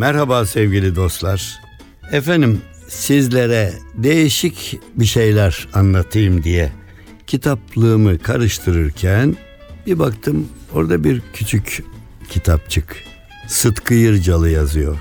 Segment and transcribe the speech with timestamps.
[0.00, 1.60] Merhaba sevgili dostlar.
[2.12, 6.72] Efendim sizlere değişik bir şeyler anlatayım diye
[7.26, 9.36] kitaplığımı karıştırırken
[9.86, 11.84] bir baktım orada bir küçük
[12.30, 12.96] kitapçık.
[13.48, 14.98] Sıtkı Yırcalı yazıyor.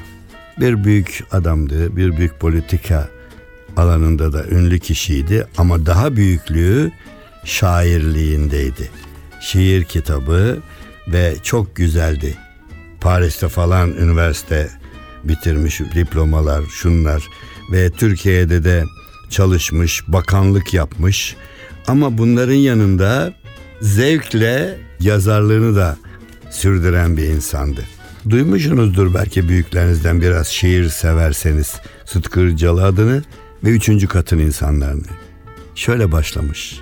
[0.60, 3.10] Bir büyük adamdı, bir büyük politika
[3.78, 6.92] alanında da ünlü kişiydi ama daha büyüklüğü
[7.46, 8.90] şairliğindeydi.
[9.42, 10.58] Şiir kitabı
[11.08, 12.38] ve çok güzeldi.
[13.02, 14.79] Paris'te falan üniversite
[15.24, 17.24] bitirmiş diplomalar şunlar
[17.72, 18.84] ve Türkiye'de de
[19.30, 21.36] çalışmış, bakanlık yapmış.
[21.88, 23.34] Ama bunların yanında
[23.82, 25.98] zevkle yazarlığını da
[26.52, 27.82] sürdüren bir insandı.
[28.30, 33.24] Duymuşsunuzdur belki büyüklerinizden biraz şiir severseniz Sıtkı Ircalı adını
[33.64, 35.04] ve üçüncü katın insanlarını.
[35.76, 36.80] Şöyle başlamış.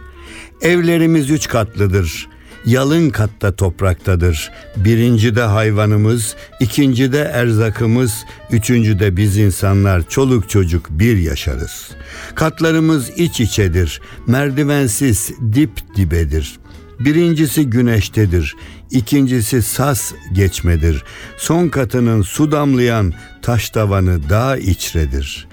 [0.61, 2.27] Evlerimiz üç katlıdır.
[2.67, 4.51] Yalın katta topraktadır.
[4.75, 11.91] Birinci de hayvanımız, ikinci de erzakımız, üçüncü de biz insanlar çoluk çocuk bir yaşarız.
[12.35, 14.01] Katlarımız iç içedir.
[14.27, 16.59] Merdivensiz dip dibedir.
[16.99, 18.55] Birincisi güneştedir,
[18.91, 21.03] ikincisi sas geçmedir.
[21.37, 25.47] Son katının su damlayan taş tavanı dağ içredir.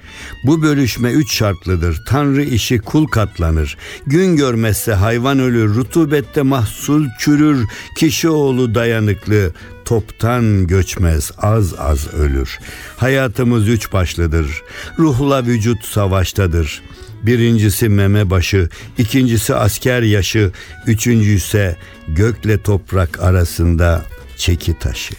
[0.44, 2.02] Bu bölüşme üç şartlıdır.
[2.06, 3.76] Tanrı işi kul katlanır.
[4.06, 5.74] Gün görmezse hayvan ölür.
[5.74, 7.66] Rutubette mahsul çürür.
[7.96, 9.52] Kişi oğlu dayanıklı.
[9.84, 12.58] Toptan göçmez az az ölür.
[12.96, 14.62] Hayatımız üç başlıdır.
[14.98, 16.82] Ruhla vücut savaştadır.
[17.26, 18.68] Birincisi meme başı,
[18.98, 20.50] ikincisi asker yaşı,
[20.86, 21.76] üçüncüsü ise
[22.08, 24.04] gökle toprak arasında
[24.36, 25.14] çeki taşı.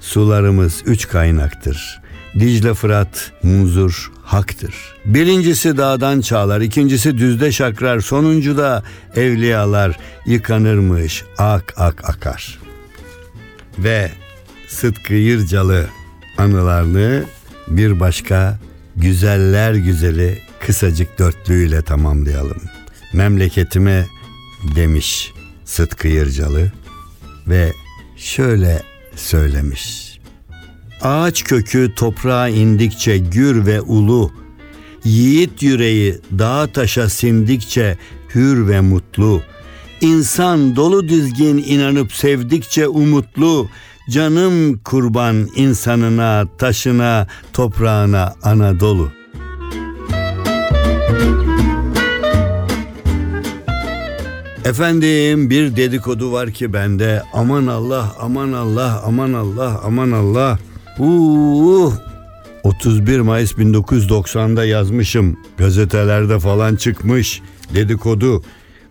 [0.00, 2.00] Sularımız üç kaynaktır.
[2.38, 4.74] Dicle Fırat, Muzur, Hak'tır.
[5.04, 8.82] Birincisi dağdan çağlar, ikincisi düzde şakrar, sonuncu da
[9.16, 12.58] evliyalar yıkanırmış, ak ak akar.
[13.78, 14.10] Ve
[14.68, 15.86] Sıtkı Yırcalı
[16.38, 17.24] anılarını
[17.68, 18.58] bir başka
[18.96, 22.62] güzeller güzeli kısacık dörtlüğüyle tamamlayalım.
[23.12, 24.06] Memleketime
[24.76, 25.32] demiş
[25.64, 26.72] Sıtkı Yırcalı
[27.48, 27.72] ve
[28.16, 28.82] şöyle
[29.16, 30.18] söylemiş.
[31.02, 34.32] Ağaç kökü toprağa indikçe gür ve ulu,
[35.04, 37.98] yiğit yüreği dağ taşa sindikçe
[38.34, 39.42] hür ve mutlu,
[40.00, 43.68] İnsan dolu dizgin inanıp sevdikçe umutlu,
[44.10, 49.21] canım kurban insanına, taşına, toprağına Anadolu.
[54.64, 60.58] Efendim bir dedikodu var ki bende aman Allah aman Allah aman Allah aman Allah.
[60.98, 61.92] Uh,
[62.62, 65.36] 31 Mayıs 1990'da yazmışım.
[65.58, 67.42] Gazetelerde falan çıkmış
[67.74, 68.42] dedikodu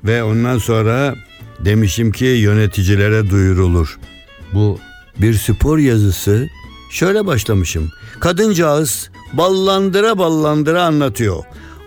[0.03, 1.15] ve ondan sonra
[1.59, 3.99] demişim ki yöneticilere duyurulur.
[4.53, 4.79] Bu
[5.17, 6.47] bir spor yazısı.
[6.91, 7.89] Şöyle başlamışım.
[8.19, 11.43] Kadıncağız ballandıra ballandıra anlatıyor.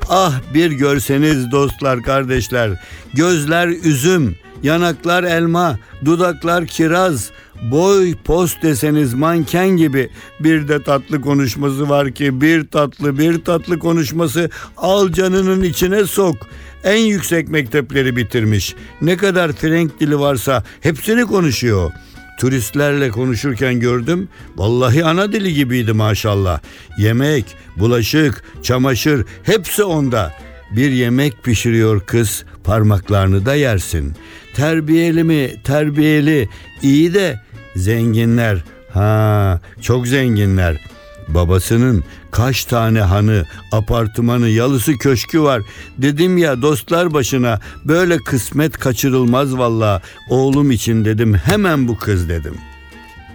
[0.09, 2.70] Ah bir görseniz dostlar kardeşler.
[3.15, 7.31] Gözler üzüm, yanaklar elma, dudaklar kiraz,
[7.62, 10.10] boy post deseniz manken gibi
[10.41, 16.37] bir de tatlı konuşması var ki bir tatlı bir tatlı konuşması al canının içine sok.
[16.84, 18.75] En yüksek mektepleri bitirmiş.
[19.00, 21.93] Ne kadar Frenk dili varsa hepsini konuşuyor.
[22.40, 24.28] Turistlerle konuşurken gördüm.
[24.56, 26.60] Vallahi ana dili gibiydi maşallah.
[26.98, 27.44] Yemek,
[27.76, 30.32] bulaşık, çamaşır hepsi onda.
[30.70, 34.14] Bir yemek pişiriyor kız, parmaklarını da yersin.
[34.54, 35.50] Terbiyeli mi?
[35.64, 36.48] Terbiyeli.
[36.82, 37.40] İyi de
[37.76, 38.64] zenginler.
[38.92, 40.94] Ha, çok zenginler.
[41.29, 45.62] Babasının kaç tane hanı, apartmanı, yalısı köşkü var.
[45.99, 50.03] Dedim ya dostlar başına böyle kısmet kaçırılmaz valla.
[50.31, 52.55] Oğlum için dedim hemen bu kız dedim.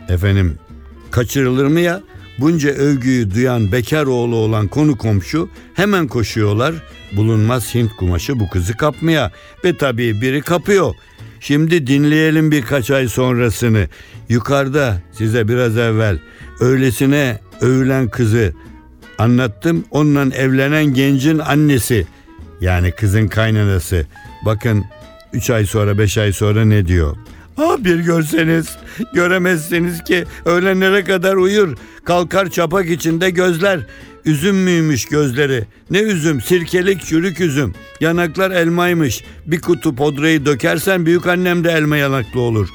[0.10, 0.60] Efendim
[1.12, 2.02] kaçırılır mı ya?
[2.40, 6.76] Bunca övgüyü duyan bekar oğlu olan konu komşu hemen koşuyorlar.
[7.12, 9.32] Bulunmaz Hint kumaşı bu kızı kapmaya
[9.66, 10.96] ve tabii biri kapıyor.
[11.40, 13.88] Şimdi dinleyelim birkaç ay sonrasını.
[14.30, 16.20] Yukarıda size biraz evvel
[16.60, 18.54] öylesine övülen kızı
[19.20, 22.08] Anlattım onunla evlenen gencin annesi.
[22.62, 24.06] Yani kızın kaynanası.
[24.46, 24.86] Bakın
[25.34, 27.18] 3 ay sonra 5 ay sonra ne diyor?
[27.58, 28.78] Ah bir görseniz
[29.14, 31.78] göremezsiniz ki öğlenlere kadar uyur.
[32.04, 33.80] Kalkar çapak içinde gözler.
[34.26, 35.66] Üzüm müymüş gözleri?
[35.92, 36.42] Ne üzüm?
[36.42, 37.74] Sirkelik çürük üzüm.
[38.02, 39.24] Yanaklar elmaymış.
[39.46, 42.70] Bir kutu podrayı dökersen büyük annem de elma yanaklı olur.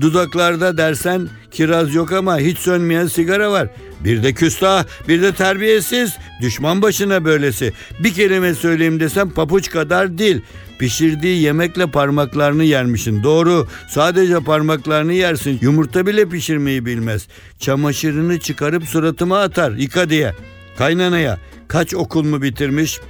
[0.00, 3.68] Dudaklarda dersen kiraz yok ama hiç sönmeyen sigara var.
[4.04, 6.16] Bir de küstah, bir de terbiyesiz.
[6.42, 7.72] Düşman başına böylesi.
[7.98, 10.40] Bir kelime söyleyeyim desem papuç kadar dil.
[10.78, 13.22] Pişirdiği yemekle parmaklarını yermişin.
[13.22, 13.68] Doğru.
[13.88, 15.58] Sadece parmaklarını yersin.
[15.62, 17.28] Yumurta bile pişirmeyi bilmez.
[17.58, 19.72] Çamaşırını çıkarıp suratıma atar.
[19.72, 20.34] Yıka diye.
[20.78, 21.38] Kaynanaya
[21.68, 23.00] kaç okul mu bitirmiş?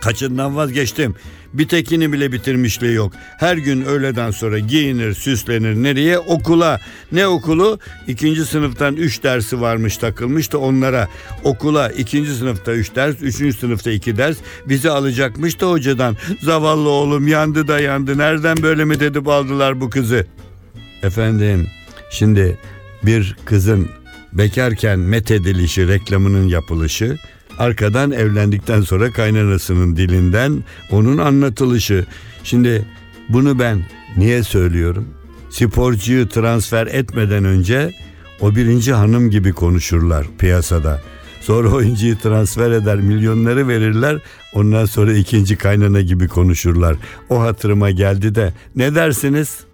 [0.00, 1.14] Kaçından vazgeçtim.
[1.54, 3.12] Bir tekini bile bitirmişliği yok.
[3.38, 5.74] Her gün öğleden sonra giyinir, süslenir.
[5.74, 6.18] Nereye?
[6.18, 6.80] Okula.
[7.12, 7.78] Ne okulu?
[8.08, 11.08] İkinci sınıftan üç dersi varmış takılmış da onlara.
[11.44, 14.36] Okula ikinci sınıfta üç ders, üçüncü sınıfta iki ders.
[14.66, 16.16] Bizi alacakmış da hocadan.
[16.42, 18.18] Zavallı oğlum yandı da yandı.
[18.18, 20.26] Nereden böyle mi dedip aldılar bu kızı?
[21.02, 21.66] Efendim
[22.10, 22.58] şimdi
[23.02, 23.88] bir kızın
[24.32, 27.18] bekarken methedilişi reklamının yapılışı
[27.58, 32.06] arkadan evlendikten sonra kaynanasının dilinden onun anlatılışı.
[32.44, 32.84] Şimdi
[33.28, 33.84] bunu ben
[34.16, 35.08] niye söylüyorum?
[35.50, 37.92] Sporcuyu transfer etmeden önce
[38.40, 41.00] o birinci hanım gibi konuşurlar piyasada.
[41.40, 44.18] Sonra oyuncuyu transfer eder milyonları verirler
[44.52, 46.96] ondan sonra ikinci kaynana gibi konuşurlar.
[47.30, 49.64] O hatırıma geldi de ne dersiniz?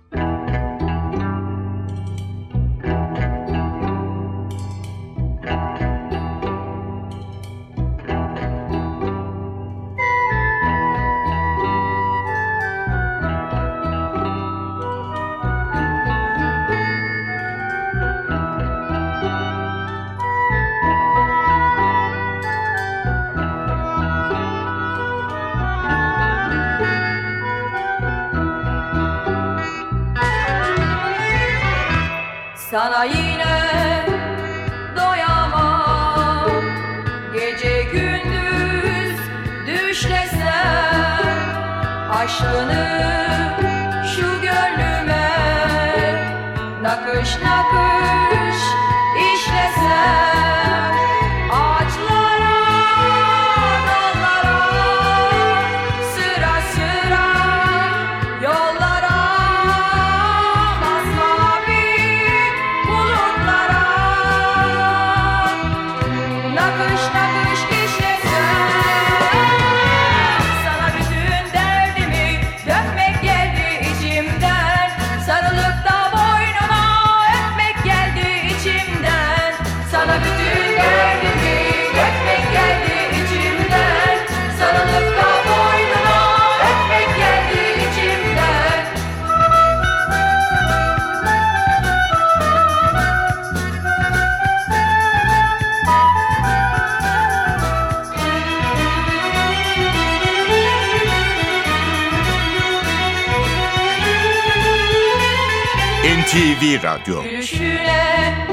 [106.59, 107.23] NTV Radyo.
[107.23, 108.47] Gülüşüne,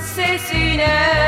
[0.00, 1.25] sesine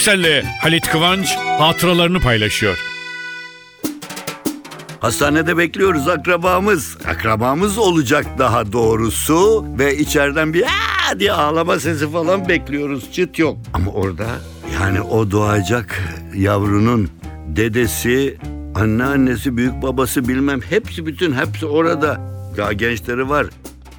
[0.00, 2.78] Türkcell'le Halit Kıvanç hatıralarını paylaşıyor.
[5.00, 6.98] Hastanede bekliyoruz akrabamız.
[7.08, 9.66] Akrabamız olacak daha doğrusu.
[9.78, 13.12] Ve içeriden bir "Aa!" diye ağlama sesi falan bekliyoruz.
[13.12, 13.56] Çıt yok.
[13.74, 14.26] Ama orada
[14.80, 16.02] yani o doğacak
[16.34, 17.10] yavrunun
[17.46, 18.38] dedesi
[18.74, 22.20] Anneannesi, büyük babası bilmem hepsi bütün hepsi orada.
[22.56, 23.46] Ya gençleri var.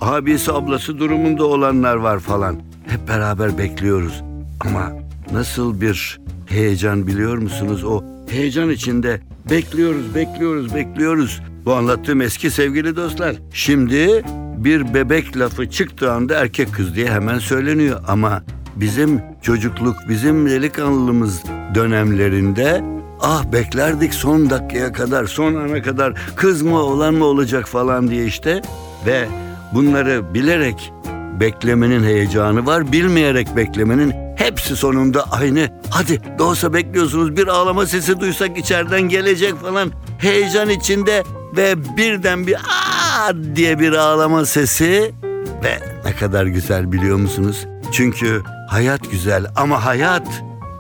[0.02, 2.62] Abisi, ablası durumunda olanlar var falan.
[2.88, 4.22] Hep beraber bekliyoruz.
[4.60, 5.01] Ama
[5.34, 7.84] nasıl bir heyecan biliyor musunuz?
[7.84, 9.20] O heyecan içinde
[9.50, 11.42] bekliyoruz, bekliyoruz, bekliyoruz.
[11.66, 13.36] Bu anlattığım eski sevgili dostlar.
[13.54, 14.24] Şimdi
[14.58, 18.02] bir bebek lafı çıktığı anda erkek kız diye hemen söyleniyor.
[18.08, 18.44] Ama
[18.76, 21.44] bizim çocukluk, bizim delikanlılığımız
[21.76, 22.84] dönemlerinde
[23.22, 28.26] ah beklerdik son dakikaya kadar, son ana kadar kız mı oğlan mı olacak falan diye
[28.26, 28.62] işte.
[29.06, 29.28] Ve
[29.74, 30.94] bunları bilerek
[31.40, 35.70] beklemenin heyecanı var, bilmeyerek beklemenin hepsi sonunda aynı.
[35.90, 39.92] Hadi da olsa bekliyorsunuz bir ağlama sesi duysak içeriden gelecek falan.
[40.18, 41.24] Heyecan içinde
[41.58, 45.12] ve birden bir aa diye bir ağlama sesi
[45.64, 47.68] ve ne kadar güzel biliyor musunuz?
[47.92, 50.28] Çünkü hayat güzel ama hayat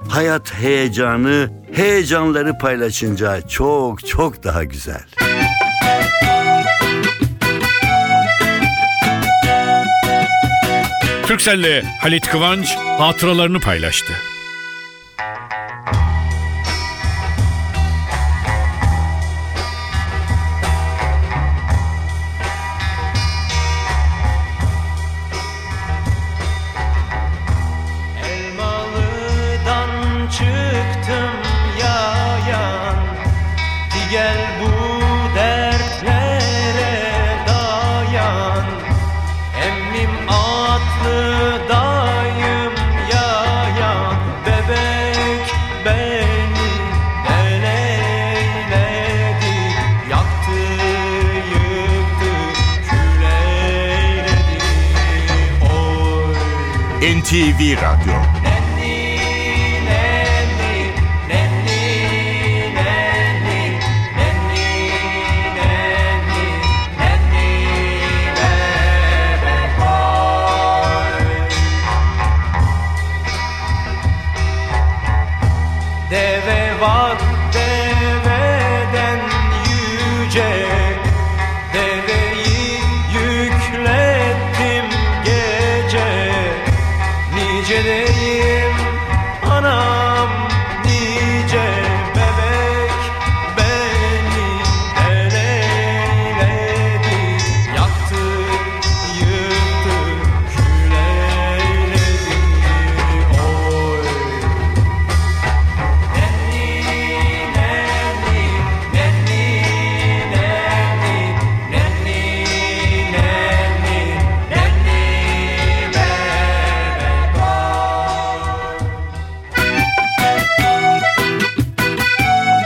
[0.09, 5.03] hayat heyecanı, heyecanları paylaşınca çok çok daha güzel.
[11.31, 14.13] Türkcell'le Halit Kıvanç hatıralarını paylaştı.
[57.31, 58.05] Bebek
[69.79, 71.11] boy.
[76.09, 77.17] Deve var
[77.53, 79.19] deveden
[79.65, 80.80] yüce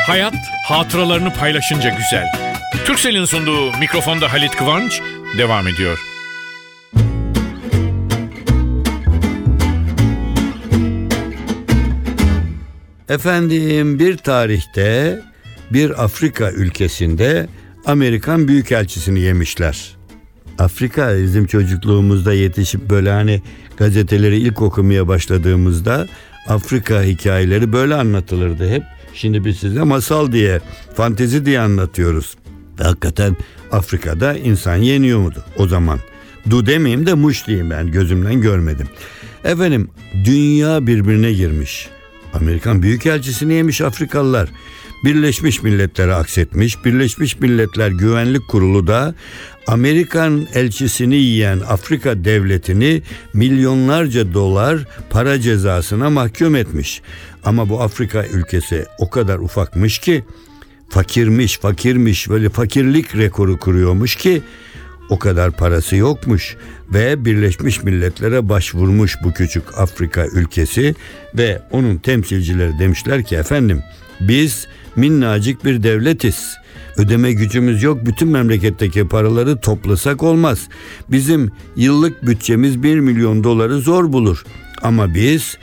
[0.07, 0.35] Hayat
[0.65, 2.25] hatıralarını paylaşınca güzel.
[2.85, 5.01] Türkcell'in sunduğu mikrofonda Halit Kıvanç
[5.37, 5.99] devam ediyor.
[13.09, 15.19] Efendim bir tarihte
[15.73, 17.47] bir Afrika ülkesinde
[17.85, 19.95] Amerikan Büyükelçisini yemişler.
[20.59, 23.41] Afrika bizim çocukluğumuzda yetişip böyle hani
[23.77, 26.07] gazeteleri ilk okumaya başladığımızda
[26.47, 28.94] Afrika hikayeleri böyle anlatılırdı hep.
[29.15, 30.61] Şimdi biz size masal diye,
[30.95, 32.35] fantezi diye anlatıyoruz.
[32.79, 33.37] Ve hakikaten
[33.71, 35.99] Afrika'da insan yeniyor muydu o zaman?
[36.49, 38.87] Du demeyeyim de muş diyeyim ben gözümden görmedim.
[39.43, 39.89] Efendim
[40.25, 41.89] dünya birbirine girmiş.
[42.33, 44.49] Amerikan Büyükelçisini yemiş Afrikalılar.
[45.03, 46.85] Birleşmiş Milletler'e aksetmiş.
[46.85, 49.15] Birleşmiş Milletler Güvenlik Kurulu da
[49.67, 53.01] Amerikan elçisini yiyen Afrika devletini
[53.33, 57.01] milyonlarca dolar para cezasına mahkum etmiş.
[57.43, 60.23] Ama bu Afrika ülkesi o kadar ufakmış ki
[60.89, 64.41] fakirmiş fakirmiş böyle fakirlik rekoru kuruyormuş ki
[65.09, 66.55] o kadar parası yokmuş
[66.93, 70.95] ve Birleşmiş Milletler'e başvurmuş bu küçük Afrika ülkesi
[71.37, 73.83] ve onun temsilcileri demişler ki efendim
[74.19, 76.55] biz minnacık bir devletiz.
[76.97, 78.05] Ödeme gücümüz yok.
[78.05, 80.67] Bütün memleketteki paraları toplasak olmaz.
[81.11, 84.43] Bizim yıllık bütçemiz 1 milyon doları zor bulur.
[84.81, 85.57] Ama biz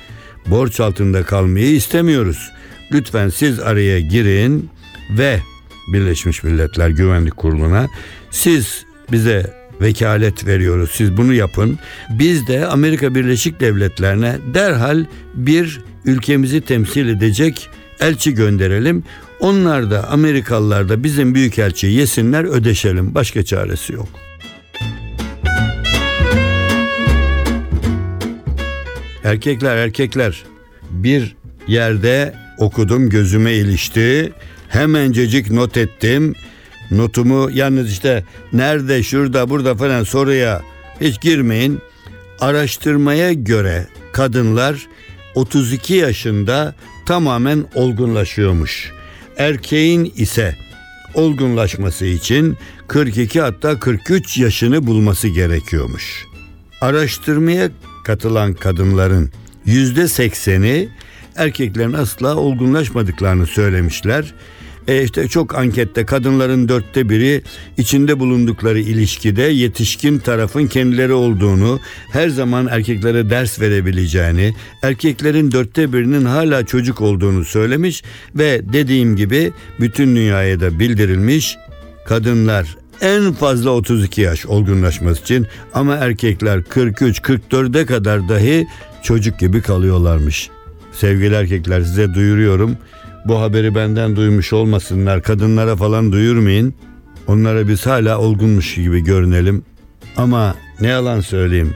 [0.46, 2.50] borç altında kalmayı istemiyoruz.
[2.92, 4.70] Lütfen siz araya girin
[5.10, 5.40] ve
[5.92, 7.88] Birleşmiş Milletler Güvenlik Kurulu'na
[8.30, 10.90] siz bize vekalet veriyoruz.
[10.90, 11.78] Siz bunu yapın.
[12.10, 17.70] Biz de Amerika Birleşik Devletleri'ne derhal bir ülkemizi temsil edecek
[18.00, 19.04] elçi gönderelim.
[19.42, 23.14] Onlar da Amerikalılar da bizim büyükelçiyi yesinler ödeşelim.
[23.14, 24.08] Başka çaresi yok.
[29.24, 30.44] Erkekler erkekler
[30.90, 34.32] bir yerde okudum gözüme ilişti.
[34.68, 36.34] Hemencecik not ettim.
[36.90, 40.62] Notumu yalnız işte nerede, şurada, burada falan soruya
[41.00, 41.78] hiç girmeyin.
[42.40, 44.86] Araştırmaya göre kadınlar
[45.34, 46.74] 32 yaşında
[47.06, 48.92] tamamen olgunlaşıyormuş.
[49.38, 50.56] Erkeğin ise
[51.14, 52.56] olgunlaşması için
[52.88, 56.26] 42 hatta 43 yaşını bulması gerekiyormuş.
[56.80, 57.70] Araştırmaya
[58.04, 59.30] katılan kadınların
[59.66, 60.88] yüzde sekseni
[61.36, 64.34] erkeklerin asla olgunlaşmadıklarını söylemişler.
[64.88, 67.42] E işte çok ankette kadınların dörtte biri
[67.76, 71.80] içinde bulundukları ilişkide yetişkin tarafın kendileri olduğunu,
[72.12, 78.02] her zaman erkeklere ders verebileceğini, erkeklerin dörtte birinin hala çocuk olduğunu söylemiş
[78.34, 81.56] ve dediğim gibi bütün dünyaya da bildirilmiş
[82.06, 88.66] kadınlar en fazla 32 yaş olgunlaşması için ama erkekler 43-44'e kadar dahi
[89.02, 90.50] çocuk gibi kalıyorlarmış.
[90.92, 92.76] Sevgili erkekler size duyuruyorum.
[93.24, 95.22] Bu haberi benden duymuş olmasınlar.
[95.22, 96.74] Kadınlara falan duyurmayın.
[97.26, 99.64] Onlara biz hala olgunmuş gibi görünelim.
[100.16, 101.74] Ama ne yalan söyleyeyim.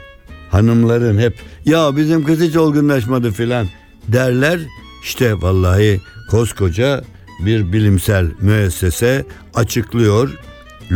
[0.49, 1.33] Hanımların hep
[1.65, 3.67] ya bizim kız hiç olgunlaşmadı filan
[4.07, 4.59] derler.
[5.03, 6.01] İşte vallahi
[6.31, 7.03] koskoca
[7.45, 10.29] bir bilimsel müessese açıklıyor.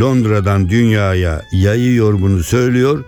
[0.00, 3.04] Londra'dan dünyaya yayıyor bunu söylüyor.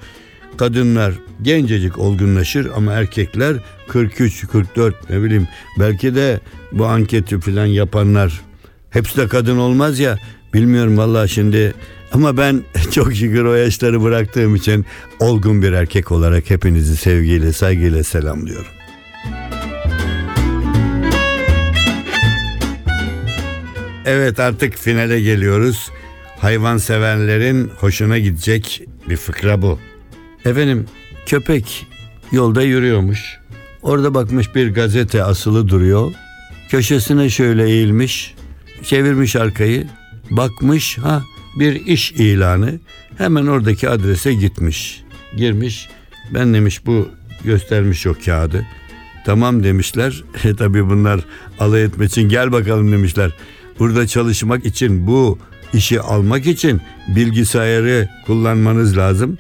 [0.57, 3.57] Kadınlar gencecik olgunlaşır ama erkekler
[3.89, 5.49] 43, 44 ne bileyim
[5.79, 6.41] belki de
[6.73, 8.41] bu anketi falan yapanlar
[8.91, 10.19] hepsi de kadın olmaz ya
[10.55, 11.75] bilmiyorum vallahi şimdi
[12.13, 14.87] ama ben çok şükür o yaşları bıraktığım için
[15.21, 18.67] olgun bir erkek olarak hepinizi sevgiyle saygıyla selamlıyorum.
[24.07, 25.91] Evet artık finale geliyoruz.
[26.39, 29.79] Hayvan severlerin hoşuna gidecek bir fıkra bu.
[30.45, 30.87] Efendim
[31.27, 31.87] köpek
[32.33, 33.21] yolda yürüyormuş.
[33.83, 36.13] Orada bakmış bir gazete asılı duruyor.
[36.69, 38.35] Köşesine şöyle eğilmiş.
[38.83, 39.87] Çevirmiş arkayı.
[40.31, 41.23] Bakmış ha
[41.59, 42.81] bir iş ilanı.
[43.19, 45.03] Hemen oradaki adrese gitmiş.
[45.37, 45.89] Girmiş.
[46.35, 47.09] Ben demiş bu
[47.45, 48.67] göstermiş o kağıdı.
[49.27, 50.25] Tamam demişler.
[50.45, 51.21] E tabi bunlar
[51.59, 53.31] alay etmek için gel bakalım demişler.
[53.79, 55.39] Burada çalışmak için bu
[55.73, 59.39] işi almak için bilgisayarı kullanmanız lazım.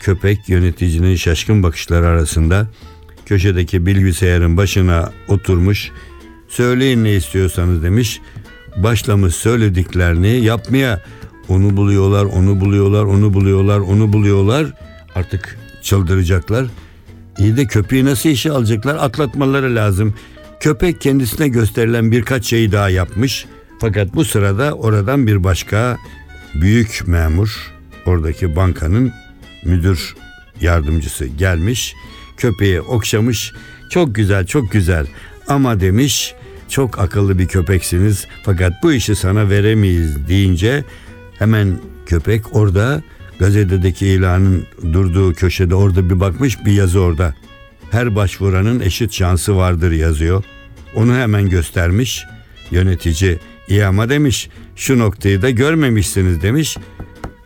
[0.00, 2.68] Köpek yöneticinin şaşkın bakışları arasında
[3.26, 5.90] köşedeki bilgisayarın başına oturmuş.
[6.48, 8.20] Söyleyin ne istiyorsanız demiş.
[8.76, 11.02] Başlamış söylediklerini yapmaya.
[11.48, 14.66] Onu buluyorlar, onu buluyorlar, onu buluyorlar, onu buluyorlar.
[15.14, 16.66] Artık çıldıracaklar.
[17.38, 18.94] İyi de köpeği nasıl işe alacaklar?
[18.94, 20.14] Atlatmaları lazım.
[20.60, 23.46] Köpek kendisine gösterilen birkaç şeyi daha yapmış.
[23.80, 25.98] Fakat bu sırada oradan bir başka
[26.54, 27.72] büyük memur,
[28.06, 29.12] oradaki bankanın
[29.64, 30.14] müdür
[30.60, 31.94] yardımcısı gelmiş.
[32.36, 33.52] Köpeği okşamış.
[33.90, 35.06] Çok güzel, çok güzel.
[35.48, 36.34] Ama demiş,
[36.68, 40.84] çok akıllı bir köpeksiniz fakat bu işi sana veremeyiz deyince
[41.38, 43.02] hemen köpek orada
[43.38, 47.34] gazetedeki ilanın durduğu köşede orada bir bakmış bir yazı orada.
[47.90, 50.44] Her başvuranın eşit şansı vardır yazıyor.
[50.94, 52.24] Onu hemen göstermiş.
[52.70, 56.76] Yönetici iyi ama demiş şu noktayı da görmemişsiniz demiş.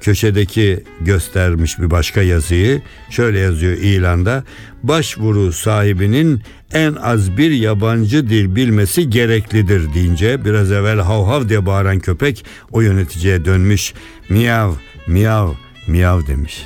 [0.01, 4.45] Köşedeki göstermiş bir başka yazıyı şöyle yazıyor ilanda
[4.83, 11.67] başvuru sahibinin en az bir yabancı dil bilmesi gereklidir deyince biraz evvel hav hav diye
[11.67, 13.95] bağıran köpek o yöneticiye dönmüş
[14.29, 14.73] miyav
[15.07, 15.53] miyav
[15.89, 16.63] miyav demiş.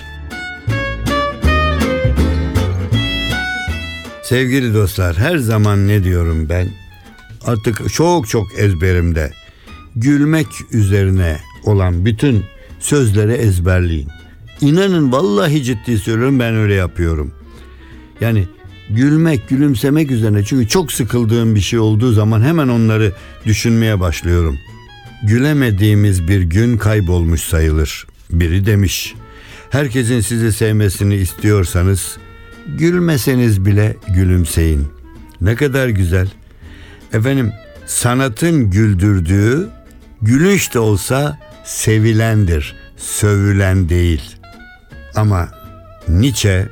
[4.23, 6.69] Sevgili dostlar her zaman ne diyorum ben?
[7.47, 9.33] Artık çok çok ezberimde.
[9.97, 12.45] Gülmek üzerine olan bütün
[12.83, 14.09] sözleri ezberleyin.
[14.61, 17.33] İnanın vallahi ciddi söylüyorum ben öyle yapıyorum.
[18.21, 18.49] Yani
[18.91, 23.13] gülmek, gülümsemek üzerine çünkü çok sıkıldığım bir şey olduğu zaman hemen onları
[23.47, 24.59] düşünmeye başlıyorum.
[25.23, 28.07] Gülemediğimiz bir gün kaybolmuş sayılır.
[28.31, 29.15] Biri demiş.
[29.71, 32.17] Herkesin sizi sevmesini istiyorsanız
[32.67, 34.87] gülmeseniz bile gülümseyin.
[35.41, 36.29] Ne kadar güzel.
[37.13, 37.53] Efendim
[37.87, 39.69] sanatın güldürdüğü
[40.23, 44.37] gülünç de olsa sevilendir, sövülen değil.
[45.15, 45.49] Ama
[46.09, 46.69] Nietzsche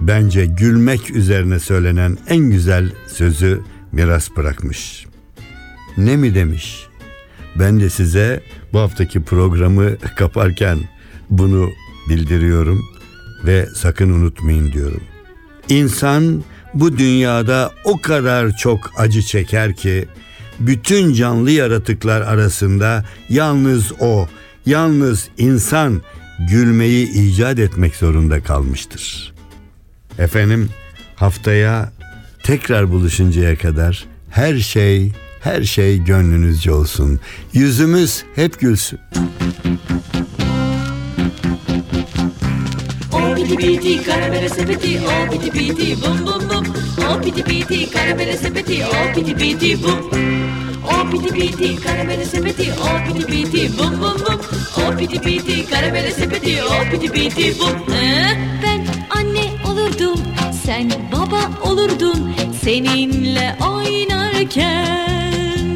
[0.00, 3.60] bence gülmek üzerine söylenen en güzel sözü
[3.92, 5.06] miras bırakmış.
[5.96, 6.86] Ne mi demiş?
[7.58, 8.40] Ben de size
[8.72, 10.78] bu haftaki programı kaparken
[11.30, 11.70] bunu
[12.08, 12.84] bildiriyorum
[13.44, 15.02] ve sakın unutmayın diyorum.
[15.68, 20.08] İnsan bu dünyada o kadar çok acı çeker ki
[20.60, 24.28] bütün canlı yaratıklar arasında yalnız o,
[24.66, 26.02] yalnız insan
[26.50, 29.34] gülmeyi icat etmek zorunda kalmıştır.
[30.18, 30.68] Efendim
[31.16, 31.92] haftaya
[32.42, 37.20] tekrar buluşuncaya kadar her şey Her şey gönlünüzce olsun.
[37.52, 38.98] Yüzümüz hep gülsün.
[43.48, 46.64] Piti piti karamele sepeti o piti piti bum bum bum.
[47.08, 50.00] O piti piti karamele sepeti o piti piti bum.
[50.84, 54.38] O piti piti karamele sepeti o piti piti bum bum bum.
[54.82, 57.76] O piti piti karamele sepeti o piti piti bum.
[57.88, 58.80] Ee, Ben
[59.18, 60.20] anne olurdum
[60.64, 65.66] sen baba olurdun seninle oynarken.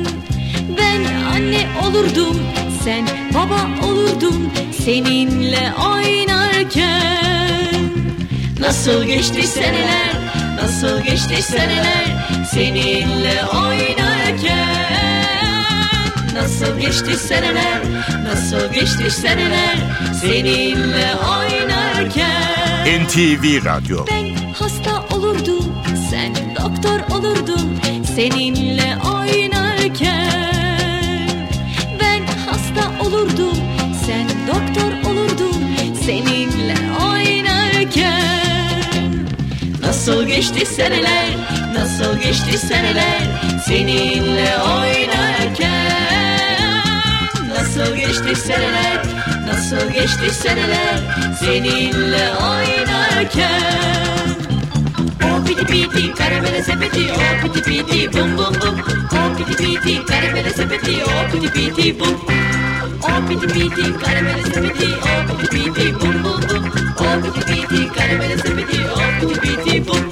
[0.77, 1.03] Ben
[1.35, 2.37] anne olurdum
[2.85, 3.05] sen
[3.35, 4.51] baba olurdun
[4.85, 7.32] seninle oynarken
[8.73, 10.13] Nasıl geçti seneler?
[10.63, 12.27] Nasıl geçti seneler?
[12.51, 14.87] Seninle oynarken
[16.35, 17.81] Nasıl geçti seneler?
[18.25, 19.77] Nasıl geçti seneler?
[20.21, 24.05] Seninle oynarken NTV Radyo.
[24.11, 25.75] Ben hasta olurdum,
[26.11, 27.81] sen doktor olurdun.
[28.17, 29.12] Seninle oynarken.
[40.37, 41.27] Geçti seneler,
[41.75, 43.23] nasıl geçti seneler
[43.67, 45.63] seninle oynarken.
[47.49, 49.03] Nasıl geçti seneler,
[49.47, 50.99] nasıl geçti seneler
[51.41, 53.63] seninle oynarken.
[55.25, 58.77] O piti piti karamele sepeti o piti piti bum bum bum
[59.13, 62.17] O piti piti karamele sepeti o piti piti bum
[63.03, 66.65] O piti piti karamele sepeti o piti piti bum bum bum
[66.99, 70.12] O piti piti karamele sepeti o piti piti bum